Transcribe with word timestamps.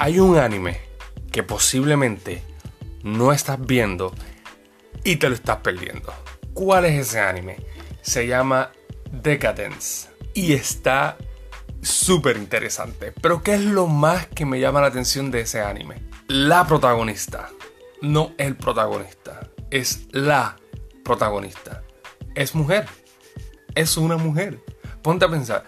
hay 0.00 0.18
un 0.18 0.38
anime 0.38 0.80
que 1.30 1.42
posiblemente 1.42 2.42
no 3.02 3.32
estás 3.32 3.60
viendo 3.60 4.14
y 5.04 5.16
te 5.16 5.28
lo 5.28 5.34
estás 5.34 5.58
perdiendo. 5.58 6.10
¿Cuál 6.54 6.86
es 6.86 7.08
ese 7.08 7.20
anime? 7.20 7.58
Se 8.00 8.26
llama 8.26 8.72
Decadence 9.12 10.08
y 10.32 10.54
está 10.54 11.18
súper 11.82 12.38
interesante. 12.38 13.12
Pero 13.12 13.42
¿qué 13.42 13.52
es 13.56 13.60
lo 13.60 13.88
más 13.88 14.26
que 14.28 14.46
me 14.46 14.58
llama 14.58 14.80
la 14.80 14.86
atención 14.86 15.30
de 15.30 15.42
ese 15.42 15.60
anime? 15.60 16.02
La 16.28 16.66
protagonista. 16.66 17.50
No 18.00 18.32
el 18.38 18.56
protagonista. 18.56 19.50
Es 19.70 20.06
la 20.12 20.56
protagonista. 21.04 21.82
Es 22.34 22.54
mujer. 22.54 22.86
Es 23.74 23.98
una 23.98 24.16
mujer. 24.16 24.64
Ponte 25.02 25.26
a 25.26 25.28
pensar. 25.28 25.64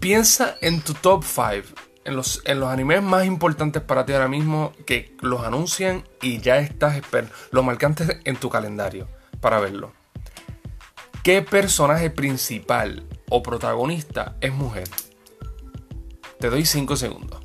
Piensa 0.00 0.58
en 0.60 0.82
tu 0.82 0.92
top 0.92 1.24
5. 1.24 1.83
En 2.04 2.16
los, 2.16 2.42
en 2.44 2.60
los 2.60 2.68
animes 2.68 3.02
más 3.02 3.24
importantes 3.24 3.82
para 3.82 4.04
ti 4.04 4.12
ahora 4.12 4.28
mismo 4.28 4.72
que 4.86 5.16
los 5.20 5.42
anuncian 5.44 6.04
y 6.20 6.38
ya 6.38 6.58
estás 6.58 6.96
esperando. 6.96 7.34
Lo 7.50 7.62
marcantes 7.62 8.18
en 8.24 8.36
tu 8.36 8.50
calendario 8.50 9.08
para 9.40 9.58
verlo. 9.58 9.92
¿Qué 11.22 11.40
personaje 11.40 12.10
principal 12.10 13.06
o 13.30 13.42
protagonista 13.42 14.36
es 14.42 14.52
mujer? 14.52 14.88
Te 16.38 16.50
doy 16.50 16.66
5 16.66 16.96
segundos. 16.96 17.40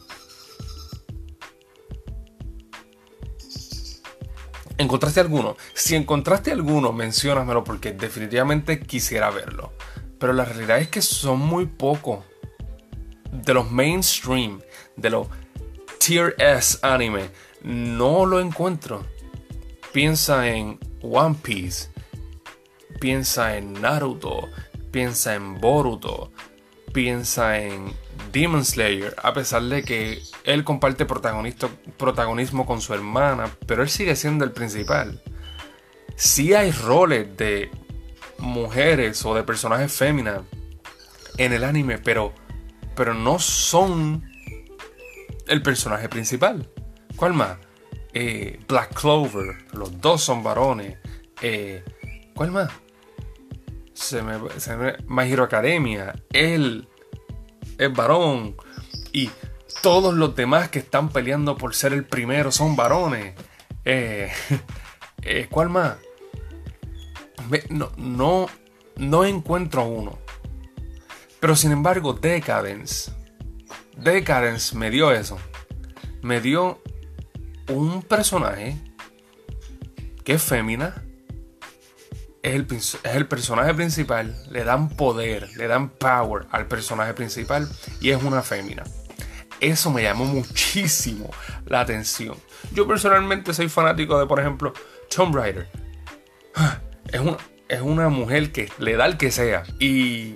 ¿Encontraste 4.80 5.20
alguno? 5.20 5.57
Si 5.73 5.96
encontraste 5.96 6.52
alguno, 6.52 6.94
menciónamelo 6.94 7.66
porque 7.66 7.91
definitivamente 7.91 8.80
quisiera 8.80 9.30
verlo. 9.30 9.73
Pero 10.20 10.32
la 10.32 10.46
realidad 10.46 10.80
es 10.80 10.88
que 10.88 11.02
son 11.02 11.40
muy 11.40 11.66
pocos. 11.66 12.23
De 13.32 13.54
los 13.54 13.72
mainstream, 13.72 14.62
de 14.96 15.10
los 15.10 15.28
tier 16.00 16.35
S 16.40 16.77
anime, 16.82 17.30
no 17.62 18.26
lo 18.26 18.40
encuentro. 18.40 19.05
Piensa 19.91 20.48
en 20.48 20.80
One 21.02 21.36
Piece, 21.41 21.90
piensa 22.99 23.58
en 23.58 23.74
Naruto, 23.74 24.48
piensa 24.91 25.36
en 25.36 25.60
Boruto, 25.60 26.32
piensa 26.94 27.60
en 27.60 27.94
Demon 28.32 28.66
Slayer, 28.66 29.16
a 29.24 29.34
pesar 29.34 29.64
de 29.64 29.84
que 29.84 30.21
él 30.43 30.64
comparte 30.64 31.05
protagonismo 31.05 32.66
con 32.66 32.82
su 32.82 32.93
hermana, 32.93 33.49
pero 33.66 33.82
él 33.82 33.90
sigue 33.90 34.16
siendo 34.16 34.46
el 34.46 34.52
principal. 34.52 35.21
Sí 36.16 36.54
hay 36.54 36.71
roles 36.71 37.36
de 37.38 37.71
mujeres 38.38 39.26
o 39.26 39.34
de 39.34 39.43
personajes 39.43 39.91
féminas 39.91 40.41
en 41.38 41.54
el 41.54 41.64
anime, 41.64 41.98
pero, 41.98 42.34
pero 42.95 43.13
no 43.13 43.40
son 43.40 44.29
el 45.48 45.62
personaje 45.62 46.09
principal. 46.09 46.70
¿Cuál 47.15 47.34
más? 47.34 47.57
Eh, 48.13 48.59
Black 48.68 48.93
Clover, 48.99 49.57
los 49.73 49.99
dos 49.99 50.21
son 50.21 50.43
varones. 50.43 50.98
Eh, 51.41 51.84
¿Cuál 52.35 52.51
más? 52.51 52.71
Se 53.93 54.21
me, 54.21 54.37
se 54.57 54.76
me, 54.77 54.96
My 55.07 55.31
Hero 55.31 55.43
Academia, 55.43 56.15
él 56.31 56.87
es 57.77 57.93
varón. 57.93 58.55
Y 59.12 59.29
todos 59.81 60.13
los 60.13 60.35
demás 60.35 60.70
que 60.70 60.79
están 60.79 61.09
peleando 61.09 61.57
por 61.57 61.76
ser 61.76 61.93
el 61.93 62.05
primero 62.05 62.51
son 62.51 62.76
varones. 62.76 63.35
Eh, 63.85 64.31
¿Cuál 65.50 65.69
más? 65.69 65.97
No, 67.69 67.91
no, 67.97 68.47
no 68.97 69.25
encuentro 69.25 69.85
uno. 69.85 70.19
Pero 71.40 71.56
sin 71.56 71.72
embargo, 71.72 72.13
Decadence. 72.13 73.12
Decadence 73.97 74.75
me 74.75 74.90
dio 74.90 75.12
eso. 75.12 75.38
Me 76.22 76.41
dio 76.41 76.81
un 77.68 78.01
personaje 78.01 78.78
que 80.24 80.34
es 80.34 80.44
fémina 80.44 81.03
es 82.41 82.97
el, 83.03 83.28
personaje 83.28 83.74
principal, 83.74 84.36
le 84.50 84.64
dan 84.64 84.90
poder, 84.90 85.50
le 85.58 85.68
dan 85.68 85.90
power 85.90 86.47
al 86.52 86.68
personaje 86.68 87.14
principal 87.14 87.68
y 88.00 88.12
es 88.12 88.24
una 88.24 88.41
fémina. 88.41 88.84
Eso 89.59 89.91
me 89.91 90.03
llamó 90.03 90.24
muchísimo 90.25 91.30
la 91.66 91.81
atención. 91.81 92.38
Yo 92.72 92.88
personalmente 92.88 93.53
soy 93.53 93.68
fanático 93.68 94.18
de, 94.18 94.25
por 94.25 94.40
ejemplo, 94.40 94.74
Tomb 95.14 95.35
Raider. 95.35 95.68
Es 97.12 97.19
una, 97.19 97.38
es 97.68 97.81
una 97.81 98.08
mujer 98.09 98.52
que 98.52 98.72
le 98.78 98.96
da 98.96 99.08
el 99.08 99.18
que 99.18 99.31
sea. 99.31 99.64
Y 99.80 100.35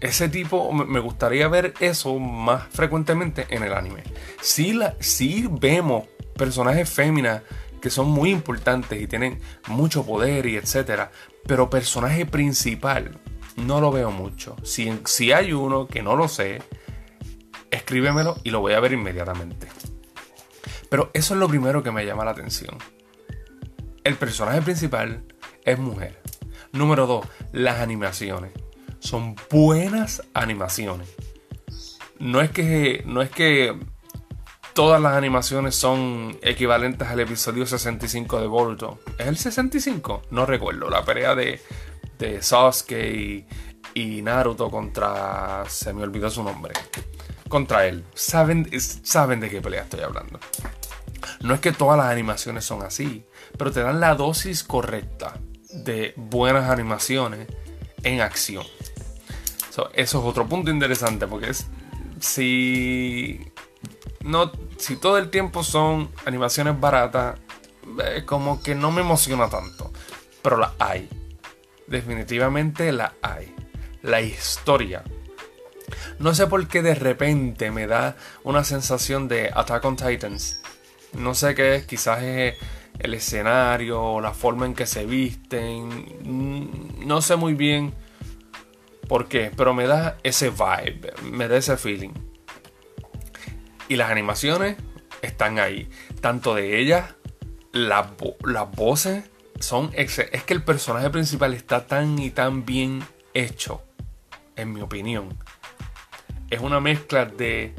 ese 0.00 0.28
tipo, 0.30 0.72
me 0.72 0.98
gustaría 0.98 1.46
ver 1.48 1.74
eso 1.80 2.18
más 2.18 2.66
frecuentemente 2.68 3.46
en 3.50 3.62
el 3.62 3.74
anime. 3.74 4.02
Si, 4.40 5.46
vemos 5.50 6.06
personajes 6.36 6.88
féminas 6.88 7.42
que 7.82 7.90
son 7.90 8.08
muy 8.10 8.30
importantes 8.30 9.00
y 9.00 9.06
tienen 9.06 9.40
mucho 9.68 10.04
poder 10.04 10.46
y 10.46 10.56
etcétera. 10.56 11.10
Pero 11.46 11.68
personaje 11.68 12.24
principal, 12.24 13.18
no 13.56 13.80
lo 13.80 13.90
veo 13.92 14.10
mucho. 14.10 14.56
Si, 14.62 15.00
si 15.04 15.32
hay 15.32 15.52
uno 15.52 15.86
que 15.86 16.02
no 16.02 16.16
lo 16.16 16.28
sé, 16.28 16.62
escríbemelo 17.70 18.38
y 18.42 18.50
lo 18.50 18.60
voy 18.60 18.72
a 18.72 18.80
ver 18.80 18.92
inmediatamente. 18.92 19.68
Pero 20.88 21.10
eso 21.12 21.34
es 21.34 21.40
lo 21.40 21.48
primero 21.48 21.82
que 21.82 21.92
me 21.92 22.06
llama 22.06 22.24
la 22.24 22.32
atención. 22.32 22.76
El 24.02 24.16
personaje 24.16 24.62
principal 24.62 25.24
es 25.64 25.78
mujer. 25.78 26.20
Número 26.72 27.06
2, 27.06 27.26
las 27.52 27.80
animaciones. 27.80 28.52
Son 29.00 29.34
buenas 29.50 30.22
animaciones. 30.34 31.08
No 32.18 32.40
es 32.40 32.50
que, 32.50 33.02
no 33.06 33.22
es 33.22 33.30
que 33.30 33.76
todas 34.74 35.00
las 35.00 35.14
animaciones 35.14 35.74
son 35.74 36.38
equivalentes 36.42 37.08
al 37.08 37.20
episodio 37.20 37.66
65 37.66 38.40
de 38.40 38.46
Boruto. 38.46 39.00
¿Es 39.18 39.26
el 39.26 39.36
65? 39.36 40.22
No 40.30 40.46
recuerdo. 40.46 40.88
La 40.90 41.04
pelea 41.04 41.34
de, 41.34 41.60
de 42.18 42.42
Sasuke 42.42 43.46
y, 43.94 44.22
Naruto 44.22 44.70
contra... 44.70 45.64
Se 45.68 45.92
me 45.92 46.02
olvidó 46.02 46.30
su 46.30 46.42
nombre. 46.42 46.74
Contra 47.48 47.86
él. 47.86 48.04
Saben, 48.14 48.68
saben 48.80 49.40
de 49.40 49.50
qué 49.50 49.60
pelea 49.60 49.82
estoy 49.82 50.00
hablando. 50.00 50.38
No 51.40 51.54
es 51.54 51.60
que 51.60 51.72
todas 51.72 51.98
las 51.98 52.06
animaciones 52.06 52.64
son 52.64 52.82
así, 52.82 53.24
pero 53.58 53.72
te 53.72 53.80
dan 53.80 54.00
la 54.00 54.14
dosis 54.14 54.62
correcta 54.62 55.40
de 55.72 56.12
buenas 56.16 56.70
animaciones 56.70 57.48
en 58.02 58.20
acción. 58.20 58.64
Eso 59.70 59.90
es 59.94 60.14
otro 60.14 60.46
punto 60.46 60.70
interesante 60.70 61.26
porque 61.26 61.50
es 61.50 61.66
si 62.20 63.40
no, 64.20 64.52
si 64.76 64.96
todo 64.96 65.18
el 65.18 65.30
tiempo 65.30 65.64
son 65.64 66.10
animaciones 66.26 66.78
baratas, 66.78 67.38
eh, 68.04 68.22
como 68.24 68.62
que 68.62 68.74
no 68.74 68.92
me 68.92 69.00
emociona 69.00 69.48
tanto. 69.48 69.92
Pero 70.42 70.58
la 70.58 70.74
hay. 70.78 71.08
Definitivamente 71.86 72.92
la 72.92 73.14
hay. 73.22 73.54
La 74.02 74.20
historia. 74.20 75.02
No 76.18 76.34
sé 76.34 76.46
por 76.46 76.66
qué 76.68 76.82
de 76.82 76.94
repente 76.94 77.70
me 77.70 77.86
da 77.86 78.16
una 78.44 78.64
sensación 78.64 79.28
de 79.28 79.50
Attack 79.52 79.84
on 79.84 79.96
Titans. 79.96 80.60
No 81.14 81.34
sé 81.34 81.54
qué 81.54 81.76
es, 81.76 81.86
quizás 81.86 82.22
es 82.22 82.56
el 82.98 83.14
escenario, 83.14 84.20
la 84.20 84.32
forma 84.32 84.66
en 84.66 84.74
que 84.74 84.86
se 84.86 85.06
visten. 85.06 85.88
Mm, 86.22 87.06
no 87.06 87.22
sé 87.22 87.36
muy 87.36 87.54
bien 87.54 87.94
por 89.10 89.26
qué, 89.26 89.50
pero 89.56 89.74
me 89.74 89.88
da 89.88 90.18
ese 90.22 90.50
vibe, 90.50 91.14
me 91.32 91.48
da 91.48 91.56
ese 91.56 91.76
feeling. 91.76 92.12
Y 93.88 93.96
las 93.96 94.08
animaciones 94.08 94.76
están 95.20 95.58
ahí. 95.58 95.90
Tanto 96.20 96.54
de 96.54 96.78
ellas, 96.78 97.16
las 97.72 98.06
voces 98.76 99.28
son... 99.58 99.90
Es 99.94 100.14
que 100.14 100.54
el 100.54 100.62
personaje 100.62 101.10
principal 101.10 101.54
está 101.54 101.88
tan 101.88 102.20
y 102.20 102.30
tan 102.30 102.64
bien 102.64 103.02
hecho, 103.34 103.82
en 104.54 104.72
mi 104.72 104.80
opinión. 104.80 105.36
Es 106.48 106.60
una 106.60 106.78
mezcla 106.78 107.24
de, 107.24 107.74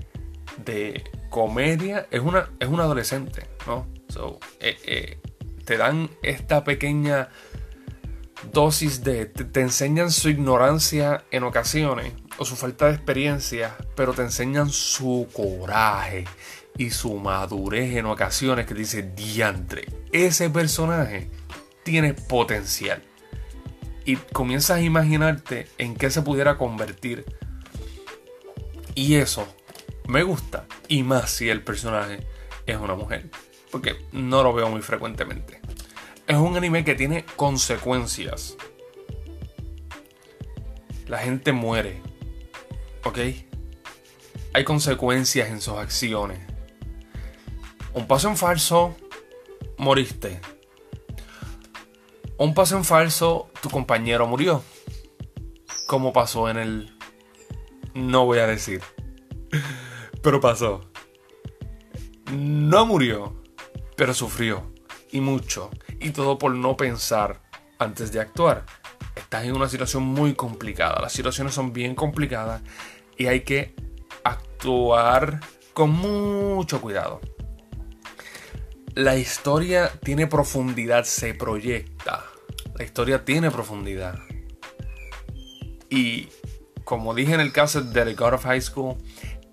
de 0.65 1.01
comedia. 1.29 2.07
Es 2.11 2.19
una, 2.19 2.49
es 2.59 2.67
un 2.67 2.81
adolescente, 2.81 3.47
¿no? 3.67 3.87
Eh, 4.59 4.77
eh, 4.83 5.21
te 5.63 5.77
dan 5.77 6.09
esta 6.23 6.65
pequeña 6.65 7.29
dosis 8.51 9.03
de... 9.03 9.25
te 9.25 9.61
enseñan 9.61 10.11
su 10.11 10.29
ignorancia 10.29 11.23
en 11.31 11.43
ocasiones 11.43 12.13
o 12.37 12.45
su 12.45 12.55
falta 12.55 12.87
de 12.87 12.95
experiencia, 12.95 13.75
pero 13.95 14.13
te 14.13 14.23
enseñan 14.23 14.69
su 14.69 15.27
coraje 15.33 16.25
y 16.77 16.89
su 16.89 17.15
madurez 17.15 17.95
en 17.95 18.05
ocasiones 18.05 18.65
que 18.65 18.73
dice 18.73 19.03
diantre. 19.03 19.85
Ese 20.11 20.49
personaje 20.49 21.29
tiene 21.83 22.13
potencial. 22.13 23.03
Y 24.03 24.15
comienzas 24.15 24.77
a 24.77 24.81
imaginarte 24.81 25.67
en 25.77 25.95
qué 25.95 26.09
se 26.09 26.21
pudiera 26.21 26.57
convertir. 26.57 27.25
Y 28.95 29.15
eso 29.15 29.47
me 30.07 30.23
gusta. 30.23 30.65
Y 30.87 31.03
más 31.03 31.29
si 31.29 31.49
el 31.49 31.63
personaje 31.63 32.25
es 32.65 32.77
una 32.77 32.95
mujer. 32.95 33.29
Porque 33.71 33.95
no 34.11 34.43
lo 34.43 34.53
veo 34.53 34.69
muy 34.69 34.81
frecuentemente. 34.81 35.60
Es 36.31 36.37
un 36.37 36.55
anime 36.55 36.85
que 36.85 36.95
tiene 36.95 37.25
consecuencias. 37.35 38.55
La 41.09 41.17
gente 41.17 41.51
muere. 41.51 42.01
¿Ok? 43.03 43.17
Hay 44.53 44.63
consecuencias 44.63 45.49
en 45.49 45.59
sus 45.59 45.73
acciones. 45.73 46.39
Un 47.93 48.07
paso 48.07 48.29
en 48.29 48.37
falso, 48.37 48.95
moriste. 49.77 50.39
Un 52.37 52.53
paso 52.53 52.77
en 52.77 52.85
falso, 52.85 53.49
tu 53.61 53.69
compañero 53.69 54.25
murió. 54.25 54.63
Como 55.85 56.13
pasó 56.13 56.49
en 56.49 56.55
el... 56.55 56.97
No 57.93 58.23
voy 58.23 58.39
a 58.39 58.47
decir. 58.47 58.81
Pero 60.23 60.39
pasó. 60.39 60.89
No 62.31 62.85
murió, 62.85 63.35
pero 63.97 64.13
sufrió. 64.13 64.71
Y 65.11 65.19
mucho. 65.19 65.69
Y 66.01 66.11
todo 66.11 66.37
por 66.37 66.53
no 66.55 66.75
pensar 66.75 67.41
antes 67.79 68.11
de 68.11 68.19
actuar. 68.19 68.65
Estás 69.15 69.45
en 69.45 69.55
una 69.55 69.69
situación 69.69 70.03
muy 70.03 70.33
complicada. 70.33 70.99
Las 71.01 71.13
situaciones 71.13 71.53
son 71.53 71.73
bien 71.73 71.95
complicadas 71.95 72.61
y 73.17 73.27
hay 73.27 73.41
que 73.41 73.75
actuar 74.23 75.39
con 75.73 75.91
mucho 75.91 76.81
cuidado. 76.81 77.21
La 78.95 79.15
historia 79.15 79.91
tiene 80.03 80.27
profundidad, 80.27 81.03
se 81.05 81.33
proyecta. 81.33 82.25
La 82.77 82.83
historia 82.83 83.23
tiene 83.23 83.51
profundidad. 83.51 84.19
Y 85.89 86.29
como 86.83 87.13
dije 87.13 87.33
en 87.33 87.39
el 87.39 87.51
caso 87.51 87.81
de 87.81 88.05
The 88.05 88.15
God 88.15 88.33
of 88.33 88.43
High 88.43 88.61
School, 88.61 88.97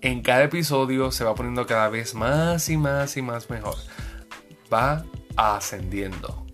en 0.01 0.21
cada 0.21 0.43
episodio 0.43 1.11
se 1.11 1.23
va 1.23 1.35
poniendo 1.35 1.65
cada 1.65 1.89
vez 1.89 2.15
más 2.15 2.69
y 2.69 2.77
más 2.77 3.17
y 3.17 3.21
más 3.21 3.49
mejor. 3.49 3.75
Va 4.73 5.05
ascendiendo. 5.39 6.45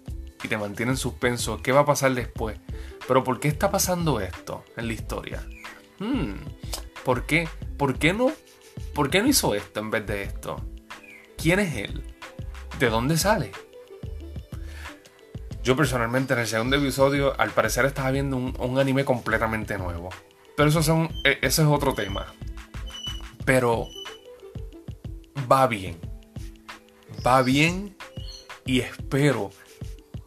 Y 0.44 0.48
te 0.48 0.58
mantiene 0.58 0.92
en 0.92 0.98
suspenso. 0.98 1.62
¿Qué 1.62 1.72
va 1.72 1.82
a 1.82 1.86
pasar 1.86 2.14
después? 2.14 2.60
Pero 3.08 3.24
¿por 3.24 3.40
qué 3.40 3.48
está 3.48 3.72
pasando 3.72 4.20
esto 4.20 4.64
en 4.78 4.88
la 4.88 4.94
historia? 4.94 5.48
Hmm, 6.00 6.36
¿Por 7.04 7.26
qué? 7.26 7.48
¿Por 7.78 7.98
qué 7.98 8.14
no? 8.14 8.32
¿Por 8.94 9.10
qué 9.10 9.22
no 9.22 9.28
hizo 9.28 9.56
esto 9.56 9.80
en 9.80 9.92
vez 9.92 10.06
de 10.06 10.24
esto? 10.24 10.64
¿Quién 11.38 11.60
es 11.60 11.76
él? 11.76 12.04
¿De 12.80 12.90
dónde 12.90 13.18
sale? 13.18 13.52
Yo 15.64 15.76
personalmente 15.76 16.34
en 16.34 16.40
el 16.40 16.48
segundo 16.48 16.76
episodio 16.76 17.40
al 17.40 17.50
parecer 17.50 17.86
estaba 17.86 18.12
viendo 18.12 18.38
un, 18.38 18.80
anime 18.80 19.04
completamente 19.04 19.78
nuevo. 19.78 20.10
Pero 20.56 20.70
eso, 20.70 20.84
son, 20.84 21.10
e, 21.24 21.40
eso 21.42 21.64
es 21.64 21.68
otro 21.68 21.94
tema. 21.94 22.34
Pero 23.46 23.88
va 25.52 25.66
bien. 25.66 26.00
Va 27.26 27.42
bien 27.42 27.96
y 28.66 28.80
espero 28.80 29.52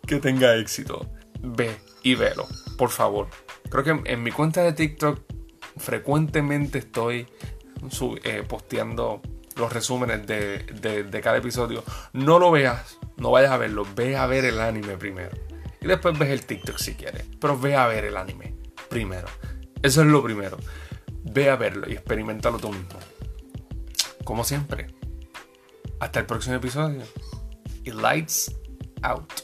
que 0.06 0.20
tenga 0.20 0.56
éxito. 0.56 1.06
Ve 1.40 1.76
y 2.02 2.14
velo, 2.14 2.46
por 2.76 2.90
favor. 2.90 3.28
Creo 3.70 3.84
que 3.84 4.10
en, 4.12 4.22
mi 4.22 4.30
cuenta 4.30 4.62
de 4.62 4.72
TikTok 4.72 5.20
frecuentemente 5.76 6.78
estoy 6.78 7.26
eh, 8.24 8.44
posteando 8.48 9.20
los 9.56 9.72
resúmenes 9.72 10.26
de, 10.26 11.20
cada 11.22 11.38
episodio. 11.38 11.84
No 12.12 12.38
lo 12.38 12.50
veas, 12.50 12.98
no 13.16 13.30
vayas 13.30 13.50
a 13.50 13.58
verlo, 13.58 13.86
ve 13.94 14.16
a 14.16 14.26
ver 14.26 14.44
el 14.44 14.60
anime 14.60 14.96
primero. 14.96 15.36
Y 15.80 15.86
después 15.86 16.18
ves 16.18 16.30
el 16.30 16.44
TikTok 16.44 16.78
si 16.78 16.94
quieres. 16.94 17.24
Pero 17.40 17.58
ve 17.58 17.76
a 17.76 17.86
ver 17.86 18.04
el 18.04 18.16
anime 18.16 18.54
primero. 18.88 19.28
Eso 19.82 20.00
es 20.00 20.06
lo 20.06 20.22
primero. 20.22 20.58
Ve 21.24 21.50
a 21.50 21.56
verlo 21.56 21.88
y 21.88 21.92
experimentalo 21.92 22.58
tú 22.58 22.72
mismo. 22.72 22.98
Como 24.24 24.44
siempre. 24.44 24.88
Hasta 26.00 26.20
el 26.20 26.26
próximo 26.26 26.56
episodio. 26.56 27.02
Lights 27.90 28.50
out. 29.02 29.42